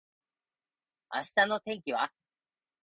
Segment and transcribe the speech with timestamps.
[1.13, 2.11] 明日の天気は？